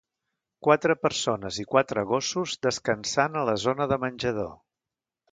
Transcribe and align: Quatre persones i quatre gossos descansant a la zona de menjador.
Quatre 0.67 0.93
persones 1.01 1.59
i 1.63 1.65
quatre 1.73 2.05
gossos 2.11 2.55
descansant 2.67 3.37
a 3.41 3.43
la 3.51 3.55
zona 3.65 3.87
de 3.93 3.99
menjador. 4.05 4.49